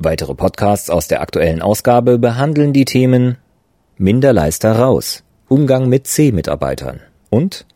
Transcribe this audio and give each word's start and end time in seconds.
Weitere 0.00 0.36
Podcasts 0.36 0.90
aus 0.90 1.08
der 1.08 1.20
aktuellen 1.20 1.60
Ausgabe 1.60 2.20
behandeln 2.20 2.72
die 2.72 2.84
Themen 2.84 3.36
Minderleister 3.96 4.78
raus, 4.78 5.24
Umgang 5.48 5.88
mit 5.88 6.06
C-Mitarbeitern 6.06 7.00
und 7.30 7.66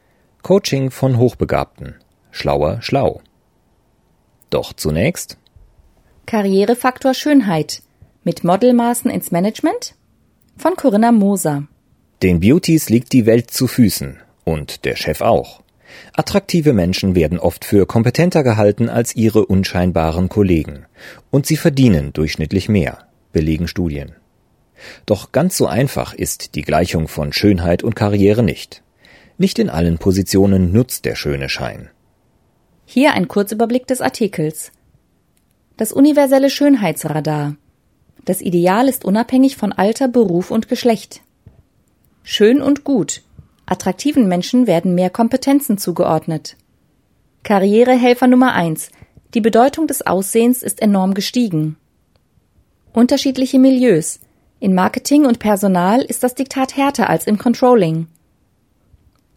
Coaching 0.43 0.93
von 0.93 1.19
Hochbegabten, 1.19 1.97
schlauer 2.31 2.81
schlau. 2.81 3.23
Doch 4.51 4.73
zunächst 4.73 5.37
Karrierefaktor 6.27 7.13
Schönheit 7.15 7.83
mit 8.23 8.45
Modelmaßen 8.45 9.11
ins 9.11 9.33
Management 9.33 9.97
von 10.57 10.77
Corinna 10.77 11.11
Moser. 11.11 11.65
Den 12.23 12.39
Beauties 12.39 12.89
liegt 12.89 13.13
die 13.13 13.27
Welt 13.27 13.51
zu 13.51 13.67
Füßen 13.67 14.21
und 14.45 14.85
der 14.85 14.95
Chef 14.95 15.23
auch. 15.23 15.62
Attraktive 16.15 16.73
Menschen 16.73 17.15
werden 17.15 17.39
oft 17.39 17.65
für 17.65 17.87
kompetenter 17.87 18.43
gehalten 18.43 18.89
als 18.89 19.17
ihre 19.17 19.47
unscheinbaren 19.47 20.29
Kollegen. 20.29 20.87
Und 21.31 21.47
sie 21.47 21.57
verdienen 21.57 22.13
durchschnittlich 22.13 22.69
mehr, 22.69 23.07
belegen 23.33 23.69
Studien. 23.69 24.13
Doch 25.07 25.33
ganz 25.33 25.57
so 25.57 25.67
einfach 25.67 26.13
ist 26.13 26.55
die 26.55 26.63
Gleichung 26.63 27.09
von 27.09 27.33
Schönheit 27.33 27.83
und 27.83 27.95
Karriere 27.95 28.43
nicht. 28.43 28.83
Nicht 29.39 29.59
in 29.59 29.71
allen 29.71 29.99
Positionen 29.99 30.73
nutzt 30.73 31.05
der 31.05 31.15
schöne 31.15 31.49
Schein. 31.49 31.89
Hier 32.85 33.13
ein 33.15 33.29
Kurzüberblick 33.29 33.87
des 33.87 34.01
Artikels. 34.01 34.73
Das 35.77 35.93
universelle 35.93 36.51
Schönheitsradar. 36.51 37.57
Das 38.25 38.41
Ideal 38.41 38.89
ist 38.89 39.05
unabhängig 39.05 39.57
von 39.57 39.73
Alter, 39.73 40.09
Beruf 40.09 40.51
und 40.51 40.69
Geschlecht. 40.69 41.23
Schön 42.23 42.61
und 42.61 42.85
gut 42.85 43.23
Attraktiven 43.67 44.29
Menschen 44.29 44.67
werden 44.67 44.95
mehr 44.95 45.11
Kompetenzen 45.11 45.79
zugeordnet. 45.79 46.57
Karrierehelfer 47.43 48.27
Nummer 48.27 48.55
eins: 48.55 48.91
Die 49.35 49.41
Bedeutung 49.41 49.87
des 49.87 50.07
Aussehens 50.07 50.63
ist 50.63 50.81
enorm 50.83 51.15
gestiegen. 51.15 51.77
Unterschiedliche 52.93 53.59
Milieus. 53.59 54.21
In 54.61 54.75
Marketing 54.75 55.27
und 55.27 55.39
Personal 55.39 56.03
ist 56.03 56.23
das 56.23 56.35
Diktat 56.35 56.77
härter 56.77 57.11
als 57.11 57.27
im 57.27 57.39
Controlling. 57.39 58.07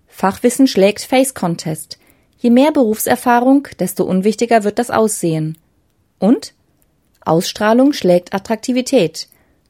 Fachwissen 0.07 0.67
schlägt 0.67 1.01
Face 1.01 1.33
Contest. 1.33 1.97
Je 2.37 2.49
mehr 2.49 2.71
Berufserfahrung, 2.71 3.67
desto 3.79 4.03
unwichtiger 4.03 4.63
wird 4.63 4.77
das 4.77 4.91
Aussehen. 4.91 5.57
Und 6.19 6.53
Ausstrahlung 7.21 7.91
schlägt 7.91 8.33
Attraktivität. 8.33 9.27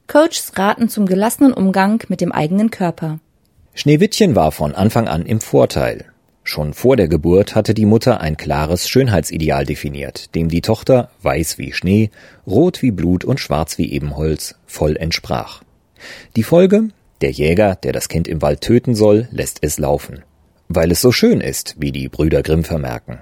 Coaches 0.08 0.52
raten 0.56 0.88
zum 0.88 1.06
gelassenen 1.06 1.52
Umgang 1.52 2.02
mit 2.08 2.20
dem 2.20 2.32
eigenen 2.32 2.70
Körper. 2.70 3.18
Schneewittchen 3.78 4.34
war 4.34 4.52
von 4.52 4.74
Anfang 4.74 5.06
an 5.06 5.26
im 5.26 5.38
Vorteil. 5.38 6.06
Schon 6.44 6.72
vor 6.72 6.96
der 6.96 7.08
Geburt 7.08 7.54
hatte 7.54 7.74
die 7.74 7.84
Mutter 7.84 8.22
ein 8.22 8.38
klares 8.38 8.88
Schönheitsideal 8.88 9.66
definiert, 9.66 10.34
dem 10.34 10.48
die 10.48 10.62
Tochter 10.62 11.10
weiß 11.20 11.58
wie 11.58 11.74
Schnee, 11.74 12.10
rot 12.46 12.80
wie 12.80 12.90
Blut 12.90 13.22
und 13.22 13.38
schwarz 13.38 13.76
wie 13.76 13.92
Ebenholz 13.92 14.54
voll 14.64 14.96
entsprach. 14.96 15.62
Die 16.36 16.42
Folge? 16.42 16.88
Der 17.20 17.30
Jäger, 17.30 17.74
der 17.74 17.92
das 17.92 18.08
Kind 18.08 18.28
im 18.28 18.40
Wald 18.40 18.62
töten 18.62 18.94
soll, 18.94 19.28
lässt 19.30 19.58
es 19.60 19.78
laufen. 19.78 20.22
Weil 20.68 20.90
es 20.90 21.02
so 21.02 21.12
schön 21.12 21.42
ist, 21.42 21.74
wie 21.78 21.92
die 21.92 22.08
Brüder 22.08 22.42
Grimm 22.42 22.64
vermerken. 22.64 23.18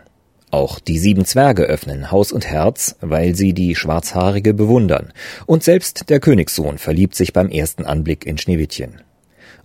Auch 0.53 0.79
die 0.79 1.01
sieben 1.01 1.25
Zwerge 1.25 1.65
öffnen 1.65 2.13
Haus 2.13 2.31
und 2.31 2.47
Herz, 2.47 2.95
weil 3.01 3.35
sie 3.35 3.55
die 3.55 3.75
Schwarzhaarige 3.75 4.55
bewundern. 4.55 5.13
Und 5.47 5.65
selbst 5.65 6.11
der 6.11 6.21
Königssohn 6.21 6.79
verliebt 6.79 7.17
sich 7.17 7.33
beim 7.33 7.49
ersten 7.49 7.85
Anblick 7.85 8.25
in 8.25 8.39
Schneewittchen 8.39 9.01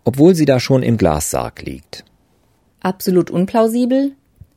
obwohl 0.10 0.34
sie 0.34 0.46
da 0.46 0.60
schon 0.60 0.82
im 0.82 0.98
Glassarg 0.98 1.62
liegt. 1.62 2.04
Absolut 2.80 3.30
unplausibel? 3.30 4.14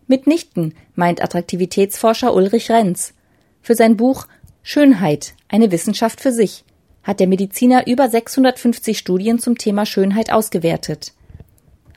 Mitnichten, 0.07 0.73
meint 0.95 1.23
Attraktivitätsforscher 1.23 2.33
Ulrich 2.33 2.71
Renz. 2.71 3.13
Für 3.61 3.75
sein 3.75 3.99
Buch 3.99 4.29
Schönheit, 4.63 5.35
eine 5.49 5.71
Wissenschaft 5.71 6.23
für 6.23 6.33
sich, 6.33 6.65
hat 7.03 7.21
der 7.21 7.27
Mediziner 7.27 7.87
über 7.87 8.09
650 8.09 8.97
Studien 8.97 9.39
zum 9.39 9.59
Thema 9.59 9.85
Schönheit 9.85 10.33
ausgewertet. 10.33 11.13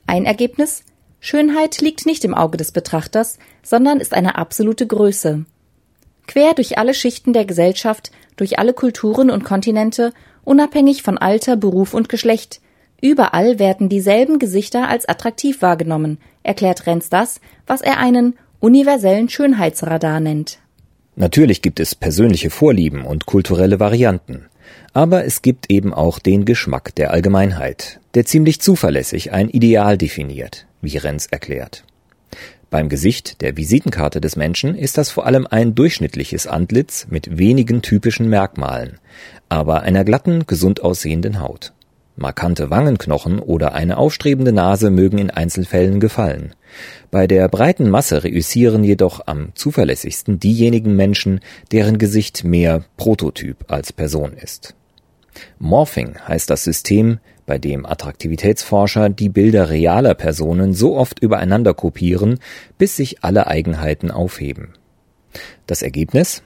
Ein 0.05 0.25
Ergebnis? 0.25 0.83
Schönheit 1.21 1.79
liegt 1.79 2.05
nicht 2.05 2.25
im 2.25 2.33
Auge 2.33 2.57
des 2.57 2.73
Betrachters, 2.73 3.39
sondern 3.63 4.01
ist 4.01 4.13
eine 4.13 4.35
absolute 4.35 4.85
Größe. 4.85 5.45
Quer 6.27 6.55
durch 6.55 6.77
alle 6.77 6.93
Schichten 6.93 7.31
der 7.31 7.45
Gesellschaft, 7.45 8.11
durch 8.35 8.59
alle 8.59 8.73
Kulturen 8.73 9.29
und 9.29 9.45
Kontinente, 9.45 10.11
unabhängig 10.43 11.03
von 11.03 11.17
Alter, 11.17 11.55
Beruf 11.55 11.93
und 11.93 12.09
Geschlecht, 12.09 12.59
Überall 13.05 13.59
werden 13.59 13.87
dieselben 13.87 14.39
Gesichter 14.39 14.89
als 14.89 15.07
attraktiv 15.07 15.61
wahrgenommen, 15.61 16.17
erklärt 16.41 16.87
Renz 16.87 17.07
das, 17.07 17.39
was 17.67 17.81
er 17.81 17.99
einen 17.99 18.33
universellen 18.59 19.29
Schönheitsradar 19.29 20.19
nennt. 20.19 20.57
Natürlich 21.15 21.61
gibt 21.61 21.79
es 21.79 21.93
persönliche 21.93 22.49
Vorlieben 22.49 23.05
und 23.05 23.27
kulturelle 23.27 23.79
Varianten. 23.79 24.47
Aber 24.93 25.23
es 25.23 25.43
gibt 25.43 25.69
eben 25.69 25.93
auch 25.93 26.17
den 26.17 26.45
Geschmack 26.45 26.95
der 26.95 27.11
Allgemeinheit, 27.11 27.99
der 28.15 28.25
ziemlich 28.25 28.59
zuverlässig 28.59 29.31
ein 29.31 29.49
Ideal 29.49 29.99
definiert, 29.99 30.65
wie 30.81 30.97
Renz 30.97 31.27
erklärt. 31.29 31.83
Beim 32.71 32.89
Gesicht 32.89 33.43
der 33.43 33.55
Visitenkarte 33.55 34.19
des 34.19 34.35
Menschen 34.35 34.73
ist 34.73 34.97
das 34.97 35.11
vor 35.11 35.27
allem 35.27 35.45
ein 35.45 35.75
durchschnittliches 35.75 36.47
Antlitz 36.47 37.05
mit 37.11 37.37
wenigen 37.37 37.83
typischen 37.83 38.29
Merkmalen, 38.29 38.97
aber 39.47 39.83
einer 39.83 40.03
glatten, 40.03 40.47
gesund 40.47 40.81
aussehenden 40.81 41.39
Haut. 41.39 41.71
Markante 42.17 42.69
Wangenknochen 42.69 43.39
oder 43.39 43.73
eine 43.73 43.97
aufstrebende 43.97 44.53
Nase 44.53 44.89
mögen 44.89 45.17
in 45.17 45.29
Einzelfällen 45.29 45.99
gefallen. 45.99 46.55
Bei 47.11 47.27
der 47.27 47.49
breiten 47.49 47.89
Masse 47.89 48.23
reüssieren 48.23 48.83
jedoch 48.83 49.27
am 49.27 49.49
zuverlässigsten 49.55 50.39
diejenigen 50.39 50.95
Menschen, 50.95 51.41
deren 51.71 51.97
Gesicht 51.97 52.43
mehr 52.43 52.85
Prototyp 52.95 53.65
als 53.67 53.91
Person 53.91 54.33
ist. 54.33 54.75
Morphing 55.59 56.15
heißt 56.25 56.49
das 56.49 56.63
System, 56.63 57.19
bei 57.45 57.57
dem 57.57 57.85
Attraktivitätsforscher 57.85 59.09
die 59.09 59.29
Bilder 59.29 59.69
realer 59.69 60.15
Personen 60.15 60.73
so 60.73 60.95
oft 60.95 61.19
übereinander 61.19 61.73
kopieren, 61.73 62.39
bis 62.77 62.95
sich 62.95 63.23
alle 63.23 63.47
Eigenheiten 63.47 64.09
aufheben. 64.09 64.73
Das 65.67 65.81
Ergebnis? 65.81 66.41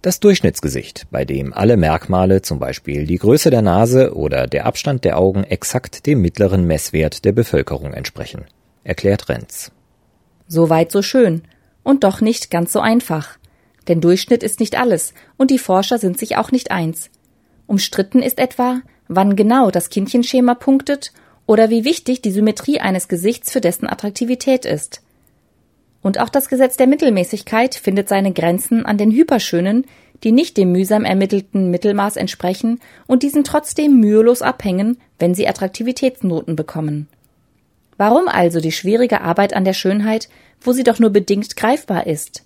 Das 0.00 0.20
Durchschnittsgesicht, 0.20 1.08
bei 1.10 1.24
dem 1.24 1.52
alle 1.52 1.76
Merkmale, 1.76 2.40
zum 2.40 2.60
Beispiel 2.60 3.04
die 3.04 3.18
Größe 3.18 3.50
der 3.50 3.62
Nase 3.62 4.14
oder 4.14 4.46
der 4.46 4.64
Abstand 4.64 5.04
der 5.04 5.18
Augen, 5.18 5.42
exakt 5.42 6.06
dem 6.06 6.20
mittleren 6.20 6.64
Messwert 6.66 7.24
der 7.24 7.32
Bevölkerung 7.32 7.92
entsprechen, 7.92 8.44
erklärt 8.84 9.28
Renz. 9.28 9.72
So 10.46 10.70
weit, 10.70 10.92
so 10.92 11.02
schön. 11.02 11.42
Und 11.82 12.04
doch 12.04 12.20
nicht 12.20 12.50
ganz 12.50 12.72
so 12.72 12.78
einfach. 12.78 13.38
Denn 13.88 14.00
Durchschnitt 14.00 14.44
ist 14.44 14.60
nicht 14.60 14.78
alles, 14.78 15.14
und 15.36 15.50
die 15.50 15.58
Forscher 15.58 15.98
sind 15.98 16.16
sich 16.16 16.36
auch 16.36 16.52
nicht 16.52 16.70
eins. 16.70 17.10
Umstritten 17.66 18.22
ist 18.22 18.38
etwa, 18.38 18.80
wann 19.08 19.34
genau 19.34 19.72
das 19.72 19.90
Kindchenschema 19.90 20.54
punktet 20.54 21.12
oder 21.44 21.70
wie 21.70 21.84
wichtig 21.84 22.22
die 22.22 22.30
Symmetrie 22.30 22.78
eines 22.78 23.08
Gesichts 23.08 23.50
für 23.50 23.60
dessen 23.60 23.88
Attraktivität 23.88 24.64
ist. 24.64 25.02
Und 26.02 26.20
auch 26.20 26.28
das 26.28 26.48
Gesetz 26.48 26.76
der 26.76 26.86
Mittelmäßigkeit 26.86 27.74
findet 27.74 28.08
seine 28.08 28.32
Grenzen 28.32 28.86
an 28.86 28.98
den 28.98 29.10
Hyperschönen, 29.10 29.84
die 30.24 30.32
nicht 30.32 30.56
dem 30.56 30.72
mühsam 30.72 31.04
ermittelten 31.04 31.70
Mittelmaß 31.70 32.16
entsprechen 32.16 32.80
und 33.06 33.22
diesen 33.22 33.44
trotzdem 33.44 34.00
mühelos 34.00 34.42
abhängen, 34.42 34.98
wenn 35.18 35.34
sie 35.34 35.48
Attraktivitätsnoten 35.48 36.56
bekommen. 36.56 37.08
Warum 37.96 38.28
also 38.28 38.60
die 38.60 38.72
schwierige 38.72 39.20
Arbeit 39.20 39.54
an 39.54 39.64
der 39.64 39.72
Schönheit, 39.72 40.28
wo 40.60 40.72
sie 40.72 40.84
doch 40.84 40.98
nur 40.98 41.10
bedingt 41.10 41.56
greifbar 41.56 42.06
ist? 42.06 42.44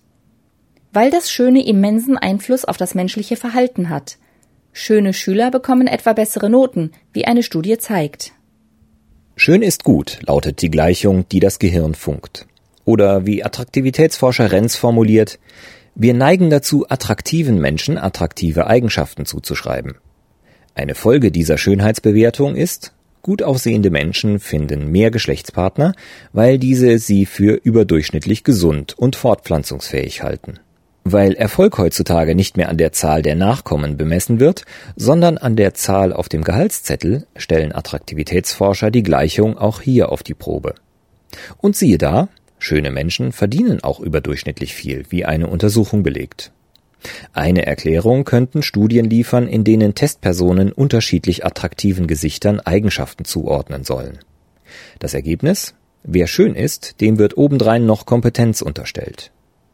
Weil 0.92 1.10
das 1.10 1.30
Schöne 1.30 1.64
immensen 1.66 2.18
Einfluss 2.18 2.64
auf 2.64 2.76
das 2.76 2.94
menschliche 2.94 3.36
Verhalten 3.36 3.88
hat. 3.88 4.18
Schöne 4.72 5.12
Schüler 5.12 5.50
bekommen 5.50 5.86
etwa 5.86 6.14
bessere 6.14 6.48
Noten, 6.48 6.92
wie 7.12 7.26
eine 7.26 7.42
Studie 7.42 7.76
zeigt. 7.78 8.32
Schön 9.36 9.62
ist 9.62 9.84
gut, 9.84 10.20
lautet 10.26 10.60
die 10.62 10.70
Gleichung, 10.70 11.26
die 11.30 11.40
das 11.40 11.58
Gehirn 11.58 11.94
funkt. 11.94 12.46
Oder 12.84 13.26
wie 13.26 13.44
Attraktivitätsforscher 13.44 14.52
Renz 14.52 14.76
formuliert, 14.76 15.38
wir 15.94 16.14
neigen 16.14 16.50
dazu, 16.50 16.86
attraktiven 16.88 17.60
Menschen 17.60 17.98
attraktive 17.98 18.66
Eigenschaften 18.66 19.26
zuzuschreiben. 19.26 19.96
Eine 20.74 20.94
Folge 20.94 21.30
dieser 21.30 21.58
Schönheitsbewertung 21.58 22.56
ist, 22.56 22.92
gut 23.20 23.42
aussehende 23.42 23.90
Menschen 23.90 24.40
finden 24.40 24.90
mehr 24.90 25.10
Geschlechtspartner, 25.10 25.92
weil 26.32 26.58
diese 26.58 26.98
sie 26.98 27.26
für 27.26 27.60
überdurchschnittlich 27.62 28.42
gesund 28.42 28.98
und 28.98 29.16
fortpflanzungsfähig 29.16 30.22
halten. 30.22 30.54
Weil 31.04 31.34
Erfolg 31.34 31.78
heutzutage 31.78 32.34
nicht 32.34 32.56
mehr 32.56 32.68
an 32.68 32.78
der 32.78 32.92
Zahl 32.92 33.22
der 33.22 33.34
Nachkommen 33.34 33.96
bemessen 33.96 34.40
wird, 34.40 34.64
sondern 34.96 35.36
an 35.36 35.56
der 35.56 35.74
Zahl 35.74 36.12
auf 36.12 36.28
dem 36.28 36.42
Gehaltszettel, 36.42 37.26
stellen 37.36 37.74
Attraktivitätsforscher 37.74 38.90
die 38.90 39.02
Gleichung 39.02 39.58
auch 39.58 39.80
hier 39.80 40.10
auf 40.10 40.22
die 40.22 40.34
Probe. 40.34 40.74
Und 41.58 41.76
siehe 41.76 41.98
da, 41.98 42.28
schöne 42.62 42.90
Menschen 42.90 43.32
verdienen 43.32 43.82
auch 43.82 44.00
überdurchschnittlich 44.00 44.74
viel, 44.74 45.04
wie 45.10 45.24
eine 45.24 45.48
Untersuchung 45.48 46.02
belegt. 46.02 46.52
Eine 47.32 47.66
Erklärung 47.66 48.24
könnten 48.24 48.62
Studien 48.62 49.08
liefern, 49.10 49.48
in 49.48 49.64
denen 49.64 49.94
Testpersonen 49.94 50.72
unterschiedlich 50.72 51.44
attraktiven 51.44 52.06
Gesichtern 52.06 52.60
Eigenschaften 52.60 53.24
zuordnen 53.24 53.84
sollen. 53.84 54.18
Das 54.98 55.14
Ergebnis? 55.14 55.74
Wer 56.04 56.26
schön 56.26 56.54
ist, 56.54 57.00
dem 57.00 57.18
wird 57.18 57.36
obendrein 57.36 57.86
noch 57.86 58.06
Kompetenz 58.06 58.62
unterstellt. 58.62 59.30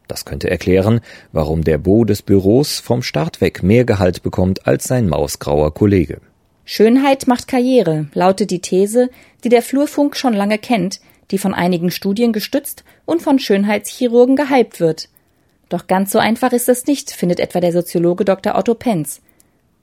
Das 0.07 0.25
könnte 0.25 0.49
erklären, 0.49 1.01
warum 1.31 1.63
der 1.63 1.77
Bo 1.77 2.03
des 2.03 2.23
Büros 2.23 2.79
vom 2.79 3.03
Start 3.03 3.41
weg 3.41 3.61
mehr 3.61 3.85
Gehalt 3.85 4.23
bekommt 4.23 4.65
als 4.65 4.85
sein 4.85 5.07
mausgrauer 5.07 5.73
Kollege. 5.73 6.19
Schönheit 6.65 7.27
macht 7.27 7.47
Karriere, 7.47 8.07
lautet 8.13 8.51
die 8.51 8.61
These, 8.61 9.09
die 9.43 9.49
der 9.49 9.61
Flurfunk 9.61 10.15
schon 10.15 10.33
lange 10.33 10.57
kennt, 10.57 10.99
die 11.31 11.37
von 11.37 11.53
einigen 11.53 11.91
Studien 11.91 12.33
gestützt 12.33 12.83
und 13.05 13.21
von 13.21 13.39
Schönheitschirurgen 13.39 14.35
gehypt 14.35 14.79
wird. 14.79 15.09
Doch 15.69 15.87
ganz 15.87 16.11
so 16.11 16.19
einfach 16.19 16.51
ist 16.51 16.67
es 16.69 16.87
nicht, 16.87 17.11
findet 17.11 17.39
etwa 17.39 17.59
der 17.59 17.71
Soziologe 17.71 18.25
Dr. 18.25 18.55
Otto 18.55 18.73
Penz. 18.73 19.21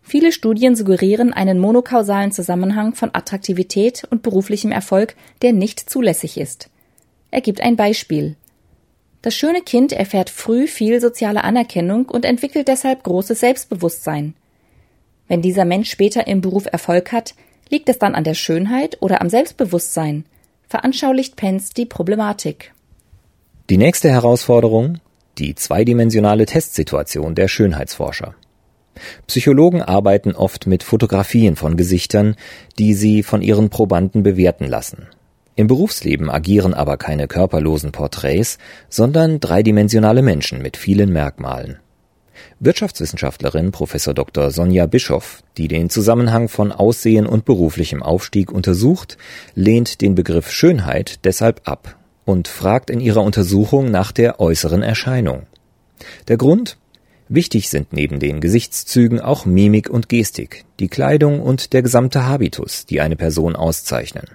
Viele 0.03 0.31
Studien 0.33 0.77
suggerieren 0.77 1.33
einen 1.33 1.59
monokausalen 1.59 2.31
Zusammenhang 2.33 2.95
von 2.95 3.11
Attraktivität 3.13 4.05
und 4.11 4.23
beruflichem 4.23 4.71
Erfolg, 4.71 5.17
der 5.43 5.53
nicht 5.53 5.91
zulässig 5.91 6.39
ist. 6.39 6.69
Er 7.31 7.41
gibt 7.41 7.61
ein 7.61 7.77
Beispiel. 7.77 8.37
Das 9.23 9.35
schöne 9.35 9.63
Kind 9.63 9.93
erfährt 9.93 10.31
früh 10.31 10.69
viel 10.69 11.01
soziale 11.01 11.43
Anerkennung 11.43 12.07
und 12.07 12.25
entwickelt 12.25 12.69
deshalb 12.69 13.03
großes 13.03 13.41
Selbstbewusstsein. 13.41 14.35
Wenn 15.27 15.43
dieser 15.43 15.65
Mensch 15.65 15.91
später 15.91 16.29
im 16.29 16.41
Beruf 16.41 16.67
Erfolg 16.67 17.11
hat, 17.11 17.35
liegt 17.69 17.89
es 17.89 17.99
dann 17.99 18.15
an 18.15 18.23
der 18.23 18.35
Schönheit 18.35 18.99
oder 19.01 19.21
am 19.21 19.29
Selbstbewusstsein? 19.29 20.25
Veranschaulicht 20.69 21.37
Pence 21.37 21.71
die 21.71 21.87
Problematik. 21.87 22.73
Die 23.71 23.79
nächste 23.79 24.11
Herausforderung 24.11 25.01
die 25.39 25.55
zweidimensionale 25.55 26.47
Testsituation 26.47 27.35
der 27.35 27.49
Schönheitsforscher. 27.49 28.35
Psychologen 29.27 29.83
arbeiten 29.83 30.35
oft 30.35 30.67
mit 30.67 30.83
Fotografien 30.83 31.57
von 31.57 31.77
Gesichtern, 31.77 32.37
die 32.79 32.95
sie 32.95 33.23
von 33.23 33.43
ihren 33.43 33.69
Probanden 33.69 34.23
bewerten 34.23 34.67
lassen. 34.67 35.09
Im 35.55 35.67
Berufsleben 35.67 36.31
agieren 36.31 36.75
aber 36.75 36.97
keine 36.97 37.29
körperlosen 37.29 37.93
Porträts, 37.93 38.59
sondern 38.89 39.41
dreidimensionale 39.41 40.23
Menschen 40.23 40.63
mit 40.63 40.77
vielen 40.77 41.13
Merkmalen. 41.13 41.79
Wirtschaftswissenschaftlerin 42.61 43.73
Prof. 43.73 43.93
Dr. 43.93 44.51
Sonja 44.51 44.87
Bischoff, 44.87 45.43
die 45.57 45.69
den 45.69 45.91
Zusammenhang 45.91 46.49
von 46.49 46.73
Aussehen 46.73 47.27
und 47.27 47.45
beruflichem 47.45 48.03
Aufstieg 48.03 48.53
untersucht, 48.53 49.17
lehnt 49.55 50.01
den 50.01 50.15
Begriff 50.15 50.51
Schönheit 50.51 51.25
deshalb 51.25 51.63
ab 51.69 51.97
und 52.25 52.49
fragt 52.49 52.91
in 52.91 53.01
ihrer 53.01 53.23
Untersuchung 53.23 53.91
nach 53.91 54.13
der 54.13 54.41
äußeren 54.41 54.83
Erscheinung. 54.83 55.47
Der 56.29 56.37
Grund? 56.37 56.79
Wichtig 57.29 57.71
sind 57.71 57.93
neben 57.93 58.21
den 58.21 58.41
Gesichtszügen 58.41 59.21
auch 59.21 59.47
Mimik 59.47 59.91
und 59.91 60.09
Gestik, 60.09 60.65
die 60.79 60.89
Kleidung 60.89 61.41
und 61.41 61.73
der 61.73 61.83
gesamte 61.83 62.25
Habitus, 62.27 62.87
die 62.87 63.01
eine 63.01 63.17
Person 63.17 63.57
auszeichnen. 63.57 64.27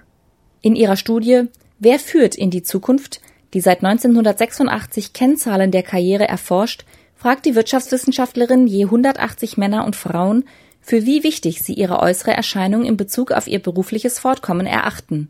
In 0.60 0.76
ihrer 0.76 0.96
Studie 0.96 1.44
Wer 1.84 1.98
führt 1.98 2.36
in 2.36 2.50
die 2.50 2.62
Zukunft, 2.62 3.20
die 3.54 3.60
seit 3.60 3.82
1986 3.82 5.12
Kennzahlen 5.12 5.72
der 5.72 5.82
Karriere 5.82 6.28
erforscht, 6.28 6.84
fragt 7.22 7.46
die 7.46 7.54
Wirtschaftswissenschaftlerin 7.54 8.66
je 8.66 8.86
180 8.86 9.56
Männer 9.56 9.86
und 9.86 9.94
Frauen, 9.94 10.42
für 10.80 11.06
wie 11.06 11.22
wichtig 11.22 11.62
sie 11.62 11.72
ihre 11.72 12.00
äußere 12.00 12.32
Erscheinung 12.32 12.84
in 12.84 12.96
Bezug 12.96 13.30
auf 13.30 13.46
ihr 13.46 13.60
berufliches 13.62 14.18
Fortkommen 14.18 14.66
erachten. 14.66 15.28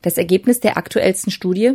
Das 0.00 0.16
Ergebnis 0.16 0.60
der 0.60 0.78
aktuellsten 0.78 1.30
Studie 1.30 1.74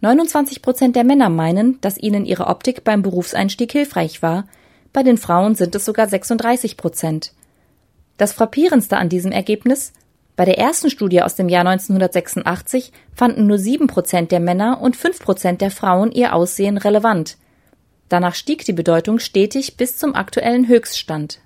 29 0.00 0.62
Prozent 0.62 0.96
der 0.96 1.04
Männer 1.04 1.28
meinen, 1.28 1.78
dass 1.82 1.98
ihnen 1.98 2.24
ihre 2.24 2.46
Optik 2.46 2.82
beim 2.82 3.02
Berufseinstieg 3.02 3.70
hilfreich 3.72 4.22
war, 4.22 4.48
bei 4.94 5.02
den 5.02 5.18
Frauen 5.18 5.54
sind 5.54 5.74
es 5.74 5.84
sogar 5.84 6.08
36 6.08 6.78
Prozent. 6.78 7.34
Das 8.16 8.32
frappierendste 8.32 8.96
an 8.96 9.10
diesem 9.10 9.32
Ergebnis 9.32 9.92
bei 10.34 10.46
der 10.46 10.56
ersten 10.56 10.88
Studie 10.88 11.20
aus 11.20 11.34
dem 11.34 11.50
Jahr 11.50 11.66
1986 11.66 12.90
fanden 13.14 13.46
nur 13.48 13.58
sieben 13.58 13.86
Prozent 13.86 14.32
der 14.32 14.40
Männer 14.40 14.80
und 14.80 14.96
fünf 14.96 15.18
Prozent 15.18 15.60
der 15.60 15.70
Frauen 15.70 16.10
ihr 16.10 16.34
Aussehen 16.34 16.78
relevant. 16.78 17.36
Danach 18.08 18.34
stieg 18.34 18.64
die 18.64 18.72
Bedeutung 18.72 19.18
stetig 19.18 19.76
bis 19.76 19.96
zum 19.96 20.14
aktuellen 20.14 20.68
Höchststand. 20.68 21.40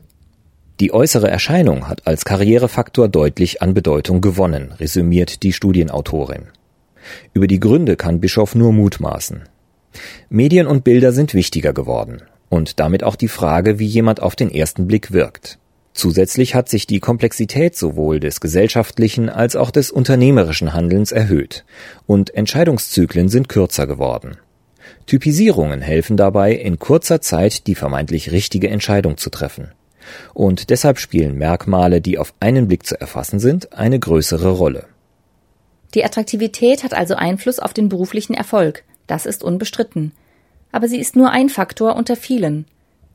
Die 0.81 0.93
äußere 0.93 1.29
Erscheinung 1.29 1.89
hat 1.89 2.07
als 2.07 2.25
Karrierefaktor 2.25 3.09
deutlich 3.09 3.63
an 3.63 3.75
Bedeutung 3.75 4.21
gewonnen, 4.21 4.73
resümiert 4.79 5.43
die 5.43 5.53
Studienautorin. 5.53 6.47
Über 7.33 7.47
die 7.47 7.59
Gründe 7.59 7.97
kann 7.97 8.21
Bischof 8.21 8.55
nur 8.55 8.73
mutmaßen. 8.73 9.43
Medien 10.29 10.67
und 10.67 10.85
Bilder 10.85 11.13
sind 11.13 11.35
wichtiger 11.35 11.73
geworden 11.73 12.23
und 12.49 12.79
damit 12.79 13.03
auch 13.03 13.17
die 13.17 13.29
Frage, 13.29 13.79
wie 13.79 13.87
jemand 13.87 14.23
auf 14.23 14.37
den 14.37 14.51
ersten 14.51 14.87
Blick 14.87 15.13
wirkt. 15.13 15.59
Zusätzlich 15.95 16.55
hat 16.55 16.69
sich 16.69 16.87
die 16.87 17.01
Komplexität 17.01 17.77
sowohl 17.77 18.21
des 18.21 18.41
gesellschaftlichen 18.41 19.29
als 19.29 19.57
auch 19.57 19.73
des 19.73 19.91
unternehmerischen 19.91 20.73
Handelns 20.73 21.11
erhöht 21.11 21.65
und 22.07 22.33
Entscheidungszyklen 22.35 23.29
sind 23.29 23.49
kürzer 23.49 23.89
geworden. 23.89 24.37
Typisierungen 25.09 25.81
helfen 25.81 26.19
dabei, 26.19 26.53
in 26.53 26.79
kurzer 26.79 27.23
Zeit 27.23 27.67
die 27.67 27.75
vermeintlich 27.75 28.31
richtige 28.31 28.69
Entscheidung 28.69 29.17
zu 29.17 29.31
treffen. 29.31 29.73
Und 30.35 30.69
deshalb 30.69 30.99
spielen 30.99 31.39
Merkmale, 31.39 32.03
die 32.03 32.19
auf 32.19 32.35
einen 32.41 32.69
Blick 32.69 32.85
zu 32.85 33.01
erfassen 33.01 33.41
sind, 33.41 33.73
eine 33.73 33.99
größere 33.99 34.51
Rolle. 34.51 34.85
Die 35.95 36.05
Attraktivität 36.05 36.85
hat 36.85 36.93
also 36.93 37.15
Einfluss 37.15 37.59
auf 37.59 37.73
den 37.73 37.89
beruflichen 37.89 38.35
Erfolg, 38.35 38.85
das 39.07 39.25
ist 39.25 39.43
unbestritten. 39.43 40.13
Aber 40.73 40.89
sie 40.89 40.99
ist 40.99 41.17
nur 41.17 41.31
ein 41.31 41.49
Faktor 41.49 41.97
unter 41.97 42.15
vielen. 42.15 42.67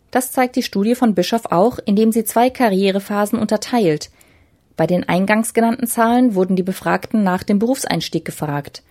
Das 0.10 0.32
zeigt 0.32 0.56
die 0.56 0.64
Studie 0.64 0.96
von 0.96 1.14
Bischoff 1.14 1.52
auch, 1.52 1.78
indem 1.86 2.12
sie 2.12 2.24
zwei 2.24 2.50
Karrierephasen 2.50 3.38
unterteilt. 3.38 4.10
Bei 4.76 4.88
den 4.88 5.08
eingangs 5.08 5.54
genannten 5.54 5.86
Zahlen 5.86 6.34
wurden 6.34 6.56
die 6.56 6.64
Befragten 6.64 7.24
nach 7.24 7.44
dem 7.44 7.60
Berufseinstieg 7.60 8.26
gefragt. 8.26 8.82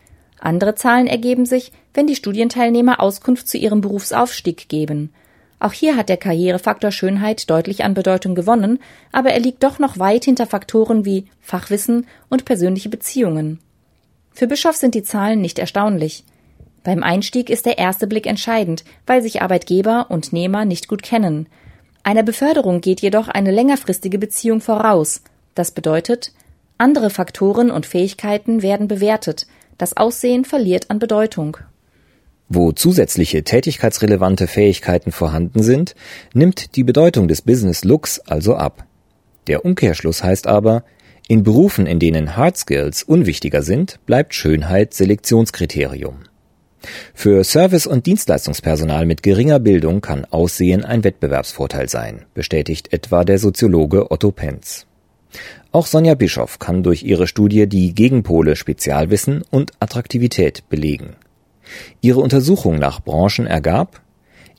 Andere 0.44 0.74
Zahlen 0.74 1.06
ergeben 1.06 1.46
sich, 1.46 1.70
wenn 1.94 2.08
die 2.08 2.16
Studienteilnehmer 2.16 3.00
Auskunft 3.00 3.46
zu 3.46 3.58
ihrem 3.58 3.80
Berufsaufstieg 3.80 4.68
geben. 4.68 5.12
Auch 5.60 5.72
hier 5.72 5.96
hat 5.96 6.08
der 6.08 6.16
Karrierefaktor 6.16 6.90
Schönheit 6.90 7.48
deutlich 7.48 7.84
an 7.84 7.94
Bedeutung 7.94 8.34
gewonnen, 8.34 8.80
aber 9.12 9.30
er 9.30 9.38
liegt 9.38 9.62
doch 9.62 9.78
noch 9.78 10.00
weit 10.00 10.24
hinter 10.24 10.46
Faktoren 10.46 11.04
wie 11.04 11.26
Fachwissen 11.40 12.08
und 12.28 12.44
persönliche 12.44 12.88
Beziehungen. 12.88 13.60
Für 14.32 14.48
Bischof 14.48 14.74
sind 14.74 14.96
die 14.96 15.04
Zahlen 15.04 15.40
nicht 15.40 15.60
erstaunlich. 15.60 16.24
Beim 16.82 17.04
Einstieg 17.04 17.48
ist 17.48 17.64
der 17.64 17.78
erste 17.78 18.08
Blick 18.08 18.26
entscheidend, 18.26 18.82
weil 19.06 19.22
sich 19.22 19.42
Arbeitgeber 19.42 20.06
und 20.08 20.32
Nehmer 20.32 20.64
nicht 20.64 20.88
gut 20.88 21.04
kennen. 21.04 21.46
Einer 22.02 22.24
Beförderung 22.24 22.80
geht 22.80 23.00
jedoch 23.00 23.28
eine 23.28 23.52
längerfristige 23.52 24.18
Beziehung 24.18 24.60
voraus. 24.60 25.22
Das 25.54 25.70
bedeutet, 25.70 26.32
andere 26.78 27.10
Faktoren 27.10 27.70
und 27.70 27.86
Fähigkeiten 27.86 28.62
werden 28.62 28.88
bewertet, 28.88 29.46
das 29.78 29.96
Aussehen 29.96 30.44
verliert 30.44 30.90
an 30.90 30.98
Bedeutung. 30.98 31.56
Wo 32.48 32.72
zusätzliche 32.72 33.44
tätigkeitsrelevante 33.44 34.46
Fähigkeiten 34.46 35.10
vorhanden 35.10 35.62
sind, 35.62 35.94
nimmt 36.34 36.76
die 36.76 36.84
Bedeutung 36.84 37.28
des 37.28 37.42
Business 37.42 37.84
Looks 37.84 38.20
also 38.20 38.56
ab. 38.56 38.84
Der 39.46 39.64
Umkehrschluss 39.64 40.22
heißt 40.22 40.46
aber, 40.46 40.84
in 41.28 41.44
Berufen, 41.44 41.86
in 41.86 41.98
denen 41.98 42.36
Hard 42.36 42.58
Skills 42.58 43.02
unwichtiger 43.02 43.62
sind, 43.62 44.00
bleibt 44.06 44.34
Schönheit 44.34 44.92
Selektionskriterium. 44.92 46.16
Für 47.14 47.44
Service- 47.44 47.86
und 47.86 48.06
Dienstleistungspersonal 48.06 49.06
mit 49.06 49.22
geringer 49.22 49.60
Bildung 49.60 50.00
kann 50.00 50.24
Aussehen 50.26 50.84
ein 50.84 51.04
Wettbewerbsvorteil 51.04 51.88
sein, 51.88 52.26
bestätigt 52.34 52.92
etwa 52.92 53.24
der 53.24 53.38
Soziologe 53.38 54.10
Otto 54.10 54.30
Penz. 54.32 54.86
Auch 55.70 55.86
Sonja 55.86 56.14
Bischoff 56.14 56.58
kann 56.58 56.82
durch 56.82 57.02
ihre 57.02 57.26
Studie 57.26 57.66
die 57.66 57.94
Gegenpole 57.94 58.56
Spezialwissen 58.56 59.42
und 59.50 59.72
Attraktivität 59.80 60.68
belegen. 60.68 61.16
Ihre 62.00 62.20
Untersuchung 62.20 62.78
nach 62.78 63.00
Branchen 63.00 63.46
ergab, 63.46 64.00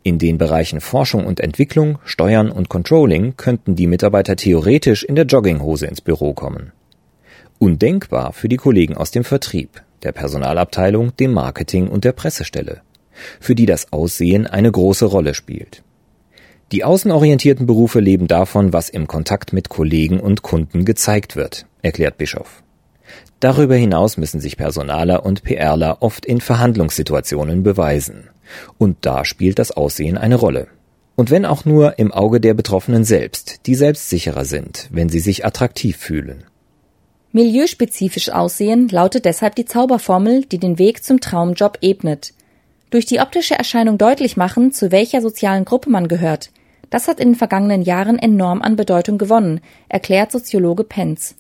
in 0.05 0.19
den 0.19 0.37
Bereichen 0.37 0.81
Forschung 0.81 1.25
und 1.25 1.39
Entwicklung, 1.39 1.97
Steuern 2.03 2.51
und 2.51 2.67
Controlling 2.67 3.37
könnten 3.37 3.75
die 3.75 3.87
Mitarbeiter 3.87 4.35
theoretisch 4.35 5.03
in 5.03 5.15
der 5.15 5.25
Jogginghose 5.25 5.85
ins 5.85 6.01
Büro 6.01 6.33
kommen. 6.33 6.73
Undenkbar 7.57 8.33
für 8.33 8.49
die 8.49 8.57
Kollegen 8.57 8.97
aus 8.97 9.11
dem 9.11 9.23
Vertrieb 9.23 9.81
der 10.03 10.11
Personalabteilung, 10.11 11.15
dem 11.15 11.31
Marketing 11.31 11.87
und 11.87 12.03
der 12.03 12.11
Pressestelle, 12.11 12.81
für 13.39 13.55
die 13.55 13.65
das 13.65 13.93
Aussehen 13.93 14.45
eine 14.47 14.69
große 14.69 15.05
Rolle 15.05 15.33
spielt. 15.33 15.83
Die 16.73 16.83
außenorientierten 16.83 17.67
Berufe 17.67 17.99
leben 17.99 18.27
davon, 18.27 18.73
was 18.73 18.89
im 18.89 19.05
Kontakt 19.05 19.53
mit 19.53 19.69
Kollegen 19.69 20.19
und 20.19 20.41
Kunden 20.41 20.85
gezeigt 20.85 21.35
wird, 21.35 21.67
erklärt 21.83 22.17
Bischof. 22.17 22.63
Darüber 23.39 23.75
hinaus 23.75 24.17
müssen 24.17 24.39
sich 24.39 24.57
Personaler 24.57 25.23
und 25.23 25.43
PRler 25.43 25.97
oft 25.99 26.25
in 26.25 26.41
Verhandlungssituationen 26.41 27.61
beweisen. 27.61 28.27
Und 28.79 28.97
da 29.01 29.23
spielt 29.23 29.59
das 29.59 29.69
Aussehen 29.69 30.17
eine 30.17 30.33
Rolle. 30.33 30.65
Und 31.15 31.29
wenn 31.29 31.45
auch 31.45 31.63
nur 31.63 31.99
im 31.99 32.11
Auge 32.11 32.41
der 32.41 32.55
Betroffenen 32.55 33.03
selbst, 33.03 33.67
die 33.67 33.75
selbstsicherer 33.75 34.43
sind, 34.43 34.89
wenn 34.91 35.09
sie 35.09 35.19
sich 35.19 35.45
attraktiv 35.45 35.97
fühlen. 35.97 36.43
Milieuspezifisch 37.33 38.29
aussehen 38.29 38.89
lautet 38.89 39.25
deshalb 39.25 39.55
die 39.57 39.65
Zauberformel, 39.65 40.45
die 40.45 40.57
den 40.57 40.79
Weg 40.79 41.03
zum 41.03 41.19
Traumjob 41.19 41.77
ebnet. 41.81 42.33
Durch 42.89 43.05
die 43.05 43.19
optische 43.19 43.53
Erscheinung 43.53 43.99
deutlich 43.99 44.37
machen, 44.37 44.71
zu 44.71 44.91
welcher 44.91 45.21
sozialen 45.21 45.65
Gruppe 45.65 45.91
man 45.91 46.07
gehört. 46.07 46.49
Das 46.93 47.07
hat 47.07 47.19
in 47.19 47.29
den 47.29 47.35
vergangenen 47.35 47.81
Jahren 47.81 48.19
enorm 48.19 48.61
an 48.61 48.75
Bedeutung 48.75 49.17
gewonnen, 49.17 49.61
erklärt 49.89 50.31
Soziologe 50.31 50.83
Penz. 50.83 51.33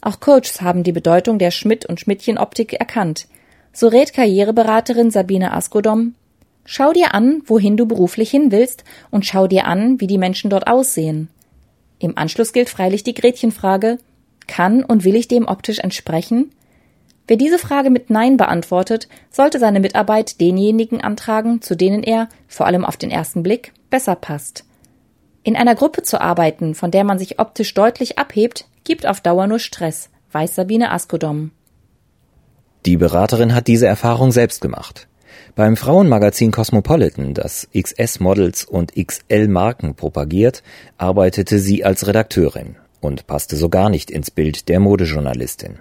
Auch 0.00 0.20
Coaches 0.20 0.60
haben 0.60 0.84
die 0.84 0.92
Bedeutung 0.92 1.40
der 1.40 1.50
Schmidt- 1.50 1.86
und 1.86 1.98
Schmidtchen-Optik 1.98 2.74
erkannt. 2.74 3.26
So 3.72 3.88
rät 3.88 4.12
Karriereberaterin 4.12 5.10
Sabine 5.10 5.54
Askodom, 5.54 6.14
Schau 6.64 6.92
dir 6.92 7.14
an, 7.14 7.42
wohin 7.46 7.76
du 7.76 7.86
beruflich 7.86 8.30
hin 8.30 8.52
willst 8.52 8.84
und 9.10 9.26
schau 9.26 9.48
dir 9.48 9.66
an, 9.66 10.00
wie 10.00 10.06
die 10.06 10.18
Menschen 10.18 10.50
dort 10.50 10.68
aussehen. 10.68 11.28
Im 11.98 12.16
Anschluss 12.16 12.52
gilt 12.52 12.68
freilich 12.68 13.02
die 13.02 13.14
Gretchenfrage, 13.14 13.98
kann 14.46 14.84
und 14.84 15.02
will 15.02 15.16
ich 15.16 15.26
dem 15.26 15.48
optisch 15.48 15.80
entsprechen? 15.80 16.52
Wer 17.26 17.38
diese 17.38 17.58
Frage 17.58 17.90
mit 17.90 18.08
Nein 18.08 18.36
beantwortet, 18.36 19.08
sollte 19.32 19.58
seine 19.58 19.80
Mitarbeit 19.80 20.40
denjenigen 20.40 21.00
antragen, 21.00 21.60
zu 21.60 21.74
denen 21.74 22.04
er, 22.04 22.28
vor 22.46 22.66
allem 22.66 22.84
auf 22.84 22.96
den 22.96 23.10
ersten 23.10 23.42
Blick, 23.42 23.72
besser 23.90 24.14
passt. 24.14 24.64
In 25.44 25.56
einer 25.56 25.74
Gruppe 25.74 26.02
zu 26.02 26.20
arbeiten, 26.20 26.74
von 26.74 26.90
der 26.90 27.04
man 27.04 27.18
sich 27.18 27.38
optisch 27.40 27.74
deutlich 27.74 28.18
abhebt, 28.18 28.66
gibt 28.84 29.06
auf 29.06 29.20
Dauer 29.20 29.46
nur 29.46 29.58
Stress, 29.58 30.08
weiß 30.30 30.54
Sabine 30.54 30.92
Askodom. 30.92 31.50
Die 32.86 32.96
Beraterin 32.96 33.54
hat 33.54 33.66
diese 33.66 33.86
Erfahrung 33.86 34.32
selbst 34.32 34.60
gemacht. 34.60 35.08
Beim 35.54 35.76
Frauenmagazin 35.76 36.50
Cosmopolitan, 36.50 37.34
das 37.34 37.68
XS-Models 37.76 38.64
und 38.64 38.92
XL-Marken 38.94 39.94
propagiert, 39.94 40.62
arbeitete 40.96 41.58
sie 41.58 41.84
als 41.84 42.06
Redakteurin 42.06 42.76
und 43.00 43.26
passte 43.26 43.56
so 43.56 43.68
gar 43.68 43.90
nicht 43.90 44.10
ins 44.10 44.30
Bild 44.30 44.68
der 44.68 44.80
Modejournalistin. 44.80 45.80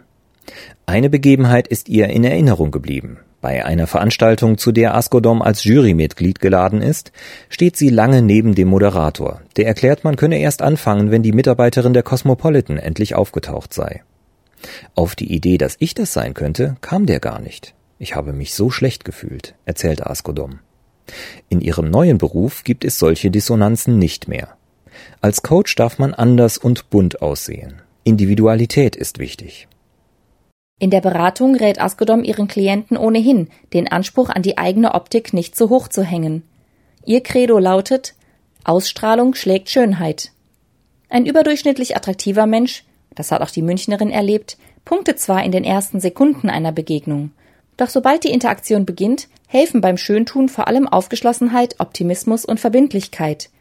Eine 0.86 1.10
Begebenheit 1.10 1.68
ist 1.68 1.88
ihr 1.88 2.10
in 2.10 2.24
Erinnerung 2.24 2.72
geblieben. 2.72 3.20
Bei 3.42 3.66
einer 3.66 3.88
Veranstaltung, 3.88 4.60
zu 4.60 4.72
der 4.72 4.96
Askodom 4.96 5.42
als 5.42 5.64
Jurymitglied 5.64 6.40
geladen 6.40 6.82
ist, 6.82 7.12
steht 7.50 7.76
sie 7.76 7.90
lange 7.90 8.22
neben 8.22 8.54
dem 8.54 8.68
Moderator. 8.68 9.42
Der 9.58 9.66
erklärt, 9.66 10.04
man 10.04 10.16
könne 10.16 10.38
erst 10.38 10.62
anfangen, 10.62 11.10
wenn 11.10 11.24
die 11.24 11.32
Mitarbeiterin 11.32 11.94
der 11.94 12.04
Cosmopolitan 12.04 12.78
endlich 12.78 13.16
aufgetaucht 13.16 13.74
sei. 13.74 14.04
Auf 14.94 15.16
die 15.16 15.34
Idee, 15.34 15.58
dass 15.58 15.76
ich 15.80 15.96
das 15.96 16.14
sein 16.14 16.36
könnte, 16.36 16.76
kam 16.82 17.08
der 17.08 17.20
gar 17.20 17.40
nicht. 17.42 17.74
Ich 17.98 18.16
habe 18.16 18.32
mich 18.32 18.54
so 18.54 18.70
schlecht 18.70 19.06
gefühlt, 19.06 19.56
erzählte 19.66 20.08
Askodom. 20.08 20.60
In 21.50 21.62
ihrem 21.62 21.90
neuen 21.90 22.20
Beruf 22.20 22.64
gibt 22.64 22.86
es 22.86 23.00
solche 23.00 23.32
Dissonanzen 23.32 23.98
nicht 23.98 24.28
mehr. 24.28 24.50
Als 25.20 25.42
Coach 25.42 25.76
darf 25.76 25.98
man 25.98 26.14
anders 26.14 26.60
und 26.60 26.92
bunt 26.92 27.24
aussehen. 27.24 27.82
Individualität 28.04 28.96
ist 28.96 29.18
wichtig. 29.18 29.68
In 30.82 30.90
der 30.90 31.02
Beratung 31.02 31.54
rät 31.54 31.80
Askodom 31.80 32.24
ihren 32.24 32.48
Klienten 32.48 32.98
ohnehin, 32.98 33.50
den 33.72 33.88
Anspruch 33.88 34.30
an 34.30 34.42
die 34.42 34.58
eigene 34.58 34.96
Optik 34.96 35.32
nicht 35.32 35.56
zu 35.56 35.70
hoch 35.70 35.88
zu 35.88 36.02
hängen. 36.02 36.42
Ihr 37.06 37.22
Credo 37.22 37.60
lautet 37.60 38.16
Ausstrahlung 38.64 39.36
schlägt 39.36 39.70
Schönheit. 39.70 40.32
Ein 41.08 41.28
überdurchschnittlich 41.28 41.96
attraktiver 41.96 42.48
Mensch, 42.48 42.84
das 43.14 43.32
hat 43.32 43.44
auch 43.44 43.52
die 43.52 43.62
Münchnerin 43.62 44.10
erlebt, 44.10 44.58
punktet 44.84 45.20
zwar 45.20 45.44
in 45.44 45.52
den 45.52 45.64
ersten 45.64 46.00
Sekunden 46.00 46.50
einer 46.50 46.72
Begegnung, 46.72 47.30
doch 47.78 47.90
sobald 47.90 48.24
die 48.24 48.32
Interaktion 48.32 48.84
beginnt, 48.84 49.28
helfen 49.46 49.82
beim 49.82 49.98
Schöntun 49.98 50.50
vor 50.50 50.68
allem 50.68 50.88
Aufgeschlossenheit, 50.88 51.76
Optimismus 51.80 52.44
und 52.44 52.60
Verbindlichkeit. 52.60 53.52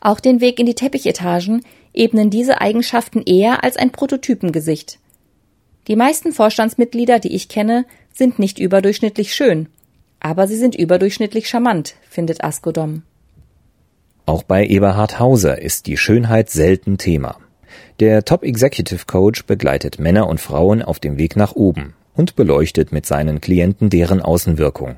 Auch 0.00 0.20
den 0.20 0.40
Weg 0.40 0.60
in 0.60 0.66
die 0.66 0.76
Teppichetagen 0.76 1.64
ebnen 1.92 2.30
diese 2.30 2.60
Eigenschaften 2.60 3.22
eher 3.22 3.64
als 3.64 3.76
ein 3.76 3.90
Prototypengesicht. 3.90 5.00
Die 5.86 5.96
meisten 5.96 6.32
Vorstandsmitglieder, 6.32 7.18
die 7.18 7.34
ich 7.34 7.48
kenne, 7.48 7.84
sind 8.12 8.38
nicht 8.38 8.58
überdurchschnittlich 8.58 9.34
schön, 9.34 9.68
aber 10.18 10.46
sie 10.46 10.56
sind 10.56 10.74
überdurchschnittlich 10.74 11.48
charmant, 11.48 11.94
findet 12.08 12.42
Askodom. 12.42 13.02
Auch 14.24 14.42
bei 14.42 14.66
Eberhard 14.66 15.18
Hauser 15.18 15.60
ist 15.60 15.86
die 15.86 15.98
Schönheit 15.98 16.48
selten 16.48 16.96
Thema. 16.96 17.36
Der 18.00 18.24
Top 18.24 18.42
Executive 18.42 19.04
Coach 19.06 19.44
begleitet 19.44 19.98
Männer 19.98 20.26
und 20.26 20.40
Frauen 20.40 20.80
auf 20.80 20.98
dem 20.98 21.18
Weg 21.18 21.36
nach 21.36 21.54
oben 21.54 21.94
und 22.14 22.34
beleuchtet 22.34 22.90
mit 22.90 23.04
seinen 23.04 23.42
Klienten 23.42 23.90
deren 23.90 24.22
Außenwirkung. 24.22 24.96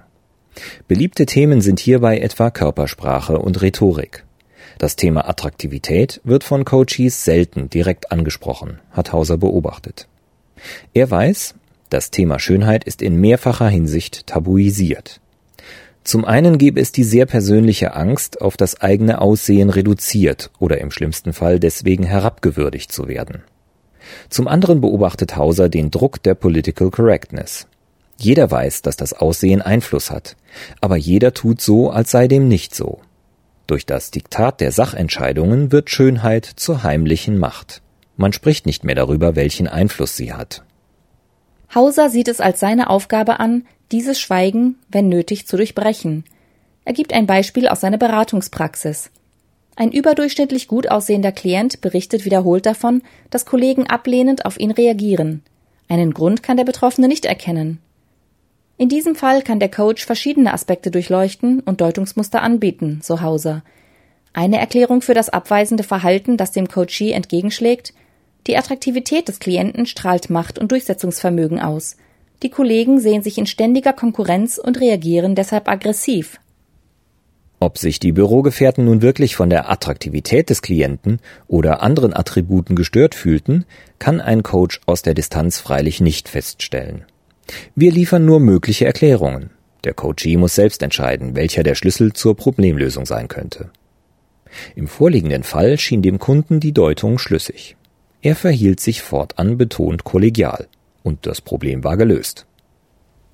Beliebte 0.86 1.26
Themen 1.26 1.60
sind 1.60 1.80
hierbei 1.80 2.18
etwa 2.18 2.50
Körpersprache 2.50 3.38
und 3.38 3.60
Rhetorik. 3.60 4.24
Das 4.78 4.94
Thema 4.94 5.28
Attraktivität 5.28 6.20
wird 6.22 6.44
von 6.44 6.64
Coaches 6.64 7.24
selten 7.24 7.68
direkt 7.70 8.12
angesprochen, 8.12 8.78
hat 8.92 9.12
Hauser 9.12 9.38
beobachtet. 9.38 10.06
Er 10.94 11.10
weiß, 11.10 11.54
das 11.90 12.10
Thema 12.10 12.38
Schönheit 12.38 12.84
ist 12.84 13.02
in 13.02 13.20
mehrfacher 13.20 13.68
Hinsicht 13.68 14.26
tabuisiert. 14.26 15.20
Zum 16.02 16.24
einen 16.24 16.58
gebe 16.58 16.80
es 16.80 16.92
die 16.92 17.02
sehr 17.02 17.26
persönliche 17.26 17.94
Angst, 17.94 18.40
auf 18.40 18.56
das 18.56 18.80
eigene 18.80 19.20
Aussehen 19.20 19.70
reduziert 19.70 20.50
oder 20.58 20.80
im 20.80 20.90
schlimmsten 20.90 21.32
Fall 21.32 21.58
deswegen 21.58 22.04
herabgewürdigt 22.04 22.92
zu 22.92 23.08
werden. 23.08 23.42
Zum 24.28 24.46
anderen 24.46 24.80
beobachtet 24.80 25.36
Hauser 25.36 25.68
den 25.68 25.90
Druck 25.90 26.22
der 26.22 26.34
Political 26.34 26.90
Correctness. 26.90 27.66
Jeder 28.18 28.50
weiß, 28.50 28.82
dass 28.82 28.96
das 28.96 29.12
Aussehen 29.12 29.62
Einfluss 29.62 30.10
hat, 30.10 30.36
aber 30.80 30.96
jeder 30.96 31.34
tut 31.34 31.60
so, 31.60 31.90
als 31.90 32.12
sei 32.12 32.28
dem 32.28 32.48
nicht 32.48 32.74
so. 32.74 33.00
Durch 33.66 33.84
das 33.84 34.12
Diktat 34.12 34.60
der 34.60 34.70
Sachentscheidungen 34.70 35.72
wird 35.72 35.90
Schönheit 35.90 36.44
zur 36.44 36.84
heimlichen 36.84 37.36
Macht. 37.36 37.82
Man 38.16 38.32
spricht 38.32 38.66
nicht 38.66 38.84
mehr 38.84 38.94
darüber, 38.94 39.36
welchen 39.36 39.68
Einfluss 39.68 40.16
sie 40.16 40.32
hat. 40.32 40.64
Hauser 41.74 42.10
sieht 42.10 42.28
es 42.28 42.40
als 42.40 42.60
seine 42.60 42.88
Aufgabe 42.88 43.40
an, 43.40 43.66
dieses 43.92 44.20
Schweigen, 44.20 44.76
wenn 44.88 45.08
nötig, 45.08 45.46
zu 45.46 45.56
durchbrechen. 45.56 46.24
Er 46.84 46.92
gibt 46.92 47.12
ein 47.12 47.26
Beispiel 47.26 47.68
aus 47.68 47.80
seiner 47.80 47.98
Beratungspraxis. 47.98 49.10
Ein 49.76 49.92
überdurchschnittlich 49.92 50.68
gut 50.68 50.90
aussehender 50.90 51.32
Klient 51.32 51.82
berichtet 51.82 52.24
wiederholt 52.24 52.64
davon, 52.64 53.02
dass 53.30 53.44
Kollegen 53.44 53.86
ablehnend 53.86 54.46
auf 54.46 54.58
ihn 54.58 54.70
reagieren. 54.70 55.42
Einen 55.88 56.14
Grund 56.14 56.42
kann 56.42 56.56
der 56.56 56.64
Betroffene 56.64 57.08
nicht 57.08 57.26
erkennen. 57.26 57.78
In 58.78 58.88
diesem 58.88 59.14
Fall 59.14 59.42
kann 59.42 59.60
der 59.60 59.70
Coach 59.70 60.04
verschiedene 60.04 60.52
Aspekte 60.52 60.90
durchleuchten 60.90 61.60
und 61.60 61.80
Deutungsmuster 61.80 62.42
anbieten, 62.42 63.00
so 63.02 63.20
Hauser. 63.20 63.62
Eine 64.32 64.58
Erklärung 64.58 65.02
für 65.02 65.14
das 65.14 65.28
abweisende 65.28 65.82
Verhalten, 65.82 66.36
das 66.36 66.52
dem 66.52 66.68
Coachee 66.68 67.12
entgegenschlägt, 67.12 67.94
die 68.46 68.56
Attraktivität 68.56 69.28
des 69.28 69.38
Klienten 69.38 69.86
strahlt 69.86 70.30
Macht 70.30 70.58
und 70.58 70.72
Durchsetzungsvermögen 70.72 71.60
aus. 71.60 71.96
Die 72.42 72.50
Kollegen 72.50 73.00
sehen 73.00 73.22
sich 73.22 73.38
in 73.38 73.46
ständiger 73.46 73.92
Konkurrenz 73.92 74.58
und 74.58 74.80
reagieren 74.80 75.34
deshalb 75.34 75.68
aggressiv. 75.68 76.38
Ob 77.58 77.78
sich 77.78 77.98
die 77.98 78.12
Bürogefährten 78.12 78.84
nun 78.84 79.00
wirklich 79.00 79.34
von 79.34 79.48
der 79.48 79.70
Attraktivität 79.70 80.50
des 80.50 80.60
Klienten 80.60 81.20
oder 81.48 81.82
anderen 81.82 82.14
Attributen 82.14 82.76
gestört 82.76 83.14
fühlten, 83.14 83.64
kann 83.98 84.20
ein 84.20 84.42
Coach 84.42 84.80
aus 84.84 85.00
der 85.00 85.14
Distanz 85.14 85.58
freilich 85.58 86.00
nicht 86.00 86.28
feststellen. 86.28 87.06
Wir 87.74 87.92
liefern 87.92 88.26
nur 88.26 88.40
mögliche 88.40 88.84
Erklärungen. 88.84 89.50
Der 89.84 89.94
Coachee 89.94 90.36
muss 90.36 90.54
selbst 90.54 90.82
entscheiden, 90.82 91.34
welcher 91.34 91.62
der 91.62 91.74
Schlüssel 91.74 92.12
zur 92.12 92.36
Problemlösung 92.36 93.06
sein 93.06 93.28
könnte. 93.28 93.70
Im 94.74 94.88
vorliegenden 94.88 95.42
Fall 95.42 95.78
schien 95.78 96.02
dem 96.02 96.18
Kunden 96.18 96.60
die 96.60 96.72
Deutung 96.72 97.18
schlüssig. 97.18 97.75
Er 98.26 98.34
verhielt 98.34 98.80
sich 98.80 99.02
fortan 99.02 99.56
betont 99.56 100.02
kollegial, 100.02 100.66
und 101.04 101.26
das 101.26 101.40
Problem 101.40 101.84
war 101.84 101.96
gelöst. 101.96 102.44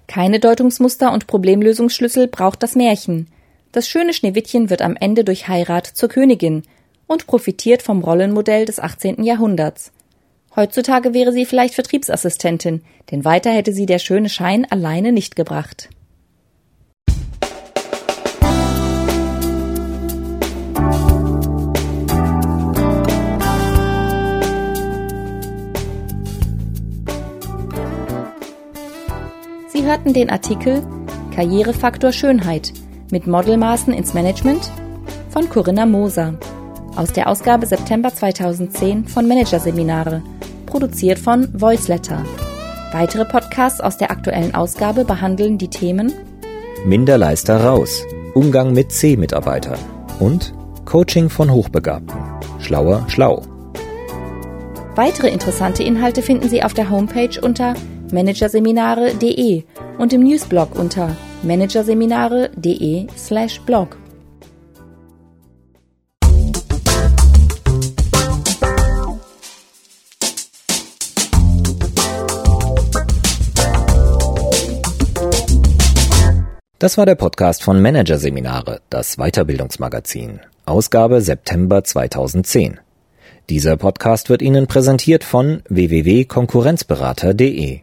Keine 0.06 0.38
Deutungsmuster 0.38 1.14
und 1.14 1.26
Problemlösungsschlüssel 1.26 2.28
braucht 2.28 2.62
das 2.62 2.74
Märchen. 2.74 3.28
Das 3.72 3.88
schöne 3.88 4.12
Schneewittchen 4.12 4.68
wird 4.68 4.82
am 4.82 4.94
Ende 4.94 5.24
durch 5.24 5.48
Heirat 5.48 5.86
zur 5.86 6.10
Königin 6.10 6.64
und 7.06 7.26
profitiert 7.26 7.80
vom 7.80 8.02
Rollenmodell 8.02 8.66
des 8.66 8.80
18. 8.80 9.24
Jahrhunderts. 9.24 9.92
Heutzutage 10.56 11.14
wäre 11.14 11.32
sie 11.32 11.46
vielleicht 11.46 11.72
Vertriebsassistentin, 11.72 12.82
denn 13.10 13.24
weiter 13.24 13.50
hätte 13.50 13.72
sie 13.72 13.86
der 13.86 13.98
schöne 13.98 14.28
Schein 14.28 14.70
alleine 14.70 15.12
nicht 15.12 15.36
gebracht. 15.36 15.88
Sie 29.82 29.88
hörten 29.88 30.12
den 30.12 30.30
Artikel 30.30 30.80
Karrierefaktor 31.34 32.12
Schönheit 32.12 32.72
mit 33.10 33.26
Modelmaßen 33.26 33.92
ins 33.92 34.14
Management 34.14 34.70
von 35.30 35.48
Corinna 35.48 35.86
Moser 35.86 36.34
aus 36.94 37.12
der 37.12 37.28
Ausgabe 37.28 37.66
September 37.66 38.14
2010 38.14 39.08
von 39.08 39.26
Managerseminare, 39.26 40.22
produziert 40.66 41.18
von 41.18 41.48
Voiceletter. 41.60 42.24
Weitere 42.92 43.24
Podcasts 43.24 43.80
aus 43.80 43.96
der 43.96 44.12
aktuellen 44.12 44.54
Ausgabe 44.54 45.04
behandeln 45.04 45.58
die 45.58 45.66
Themen 45.66 46.12
Minderleister 46.84 47.64
raus, 47.64 48.04
Umgang 48.34 48.72
mit 48.72 48.92
C-Mitarbeitern 48.92 49.80
und 50.20 50.54
Coaching 50.84 51.28
von 51.28 51.50
Hochbegabten. 51.50 52.20
Schlauer, 52.60 53.04
schlau. 53.08 53.42
Weitere 54.94 55.28
interessante 55.28 55.82
Inhalte 55.82 56.22
finden 56.22 56.48
Sie 56.48 56.62
auf 56.62 56.72
der 56.72 56.88
Homepage 56.88 57.40
unter 57.40 57.74
managerseminare.de 58.12 59.64
und 59.98 60.12
im 60.12 60.22
Newsblog 60.22 60.78
unter 60.78 61.16
managerseminare.de/blog. 61.42 63.96
Das 76.82 76.98
war 76.98 77.06
der 77.06 77.14
Podcast 77.14 77.62
von 77.62 77.80
Managerseminare, 77.80 78.80
das 78.90 79.16
Weiterbildungsmagazin, 79.16 80.40
Ausgabe 80.66 81.20
September 81.20 81.84
2010. 81.84 82.80
Dieser 83.48 83.76
Podcast 83.76 84.30
wird 84.30 84.42
Ihnen 84.42 84.66
präsentiert 84.66 85.22
von 85.22 85.62
www.konkurrenzberater.de. 85.68 87.82